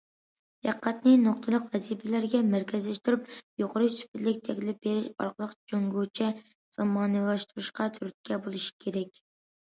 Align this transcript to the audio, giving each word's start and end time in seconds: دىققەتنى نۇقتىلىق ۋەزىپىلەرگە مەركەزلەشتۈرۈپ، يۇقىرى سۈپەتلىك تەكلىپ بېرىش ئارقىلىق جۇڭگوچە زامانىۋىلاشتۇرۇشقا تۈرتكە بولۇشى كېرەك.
دىققەتنى 0.67 1.11
نۇقتىلىق 1.25 1.67
ۋەزىپىلەرگە 1.75 2.41
مەركەزلەشتۈرۈپ، 2.53 3.27
يۇقىرى 3.63 3.91
سۈپەتلىك 3.97 4.41
تەكلىپ 4.49 4.81
بېرىش 4.89 5.07
ئارقىلىق 5.27 5.55
جۇڭگوچە 5.75 6.33
زامانىۋىلاشتۇرۇشقا 6.79 7.91
تۈرتكە 8.01 8.43
بولۇشى 8.49 8.77
كېرەك. 8.87 9.25